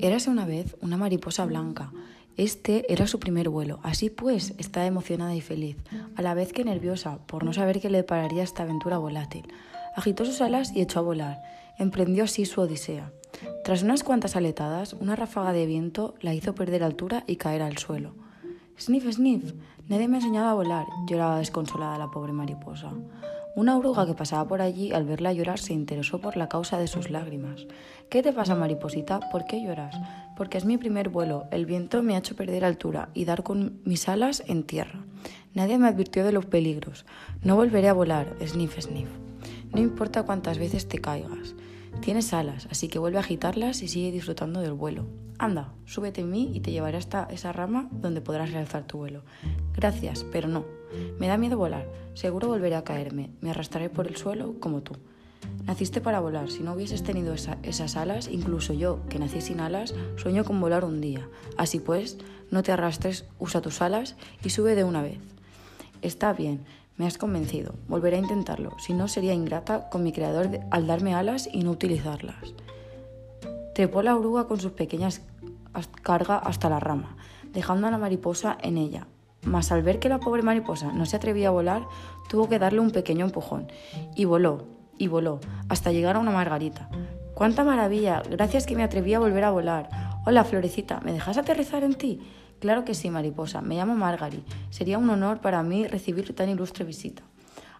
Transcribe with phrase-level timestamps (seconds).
[0.00, 1.90] Érase una vez una mariposa blanca.
[2.36, 3.80] Este era su primer vuelo.
[3.82, 5.76] Así pues, estaba emocionada y feliz,
[6.14, 9.52] a la vez que nerviosa por no saber qué le pararía esta aventura volátil.
[9.96, 11.42] Agitó sus alas y echó a volar.
[11.78, 13.10] Emprendió así su odisea.
[13.64, 17.78] Tras unas cuantas aletadas, una ráfaga de viento la hizo perder altura y caer al
[17.78, 18.14] suelo.
[18.78, 19.54] Sniff, sniff,
[19.88, 22.92] nadie me ha enseñado a volar, lloraba desconsolada la pobre mariposa.
[23.58, 26.86] Una oruga que pasaba por allí al verla llorar se interesó por la causa de
[26.86, 27.66] sus lágrimas.
[28.08, 29.18] ¿Qué te pasa, mariposita?
[29.32, 29.96] ¿Por qué lloras?
[30.36, 31.48] Porque es mi primer vuelo.
[31.50, 35.04] El viento me ha hecho perder altura y dar con mis alas en tierra.
[35.54, 37.04] Nadie me advirtió de los peligros.
[37.42, 39.08] No volveré a volar, sniff, sniff.
[39.72, 41.56] No importa cuántas veces te caigas.
[42.00, 45.06] Tienes alas, así que vuelve a agitarlas y sigue disfrutando del vuelo.
[45.38, 49.22] Anda, súbete en mí y te llevaré hasta esa rama donde podrás realizar tu vuelo.
[49.74, 50.64] Gracias, pero no.
[51.18, 51.86] Me da miedo volar.
[52.14, 53.30] Seguro volveré a caerme.
[53.40, 54.94] Me arrastraré por el suelo como tú.
[55.64, 56.50] Naciste para volar.
[56.50, 60.84] Si no hubieses tenido esas alas, incluso yo, que nací sin alas, sueño con volar
[60.84, 61.28] un día.
[61.56, 62.18] Así pues,
[62.50, 65.18] no te arrastres, usa tus alas y sube de una vez.
[66.00, 66.64] Está bien,
[66.98, 67.74] me has convencido.
[67.88, 68.76] Volveré a intentarlo.
[68.78, 72.54] Si no, sería ingrata con mi creador al darme alas y no utilizarlas.
[73.74, 75.22] Trepó la oruga con sus pequeñas
[76.02, 77.16] cargas hasta la rama,
[77.52, 79.06] dejando a la mariposa en ella.
[79.42, 81.86] Mas al ver que la pobre mariposa no se atrevía a volar,
[82.28, 83.68] tuvo que darle un pequeño empujón.
[84.16, 84.66] Y voló,
[84.98, 85.38] y voló,
[85.68, 86.90] hasta llegar a una margarita.
[87.34, 88.20] ¡Cuánta maravilla!
[88.28, 89.88] Gracias que me atreví a volver a volar.
[90.26, 92.20] Hola, florecita, ¿me dejas aterrizar en ti?
[92.60, 93.60] Claro que sí, mariposa.
[93.60, 94.42] Me llamo Margari.
[94.70, 97.22] Sería un honor para mí recibir tan ilustre visita.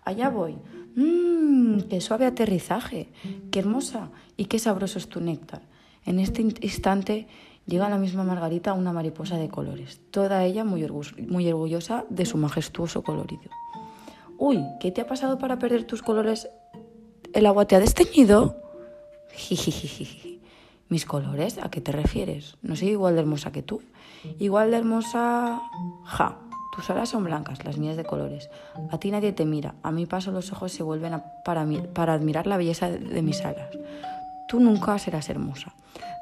[0.04, 0.56] Allá voy.
[0.94, 3.08] Mmm, qué suave aterrizaje.
[3.50, 5.62] Qué hermosa y qué sabroso es tu néctar.
[6.04, 7.26] En este instante
[7.66, 10.88] llega la misma Margarita una mariposa de colores, toda ella muy,
[11.28, 13.50] muy orgullosa de su majestuoso colorido.
[14.38, 16.48] Uy, ¿qué te ha pasado para perder tus colores?
[17.34, 18.56] ¿El agua te ha desteñido?
[20.88, 21.58] ¿Mis colores?
[21.62, 22.56] ¿A qué te refieres?
[22.62, 23.82] No soy igual de hermosa que tú.
[24.38, 25.60] Igual de hermosa...
[26.04, 26.38] Ja,
[26.74, 28.48] tus alas son blancas, las mías de colores.
[28.90, 32.46] A ti nadie te mira, a mí paso los ojos se vuelven para, para admirar
[32.46, 33.68] la belleza de mis alas.
[34.48, 35.74] Tú nunca serás hermosa.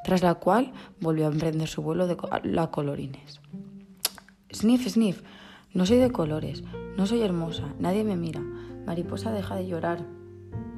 [0.02, 3.41] Tras la cual volvió a emprender su vuelo de la colorines.
[4.52, 5.22] Sniff, sniff,
[5.74, 6.64] no soy de colores,
[6.96, 8.41] no soy hermosa, nadie me mira.
[8.86, 10.06] Mariposa, deja de llorar,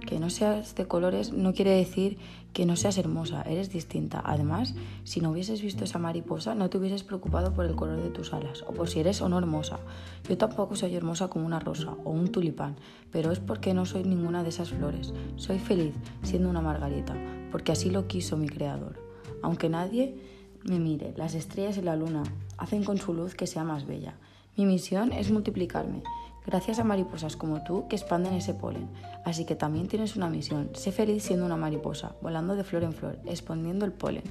[0.08, 2.16] que no seas de colores no quiere decir
[2.54, 4.22] que no seas hermosa, eres distinta.
[4.24, 4.74] Además,
[5.04, 8.32] si no hubieses visto esa mariposa, no te hubieses preocupado por el color de tus
[8.32, 9.80] alas o por si eres o no hermosa.
[10.26, 12.76] Yo tampoco soy hermosa como una rosa o un tulipán,
[13.12, 15.12] pero es porque no soy ninguna de esas flores.
[15.36, 17.14] Soy feliz siendo una margarita,
[17.52, 18.98] porque así lo quiso mi creador.
[19.42, 20.16] Aunque nadie
[20.64, 22.22] me mire, las estrellas y la luna
[22.56, 24.16] hacen con su luz que sea más bella.
[24.56, 26.02] Mi misión es multiplicarme
[26.48, 28.88] gracias a mariposas como tú que expanden ese polen.
[29.26, 30.70] Así que también tienes una misión.
[30.72, 34.22] Sé feliz siendo una mariposa, volando de flor en flor, expandiendo el polen.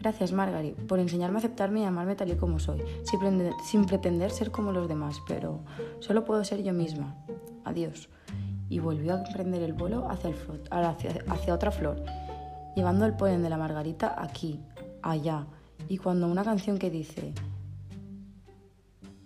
[0.00, 2.82] Gracias, Margaret, por enseñarme a aceptarme y amarme tal y como soy,
[3.62, 5.60] sin pretender ser como los demás, pero
[6.00, 7.14] solo puedo ser yo misma.
[7.64, 8.08] Adiós.
[8.70, 12.02] Y volvió a emprender el vuelo hacia, otra flor,
[12.74, 14.58] llevando el polen de la margarita aquí,
[15.02, 15.46] allá.
[15.86, 17.34] Y cuando una canción que dice,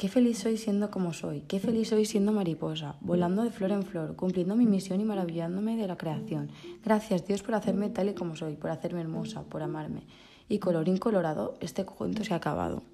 [0.06, 3.82] Qué feliz soy siendo como soy, qué feliz soy siendo mariposa, volando de flor en
[3.82, 6.48] flor, cumpliendo mi misión y maravillándome de la creación.
[6.84, 10.04] Gracias Dios por hacerme tal y como soy, por hacerme hermosa, por amarme.
[10.48, 12.84] Y colorín colorado, este cuento se ha acabado.